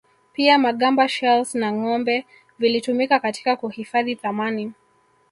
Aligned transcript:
Pia 0.33 0.57
magamba 0.57 1.07
shells 1.07 1.55
na 1.55 1.71
ngombe 1.73 2.25
vilitumika 2.59 3.19
katika 3.19 3.55
kuhifadhi 3.55 4.15
thamani 4.15 4.71